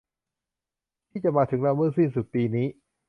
[1.09, 2.67] ที่จะมาถึงเราเมื่อสิ้นสุดปีนี้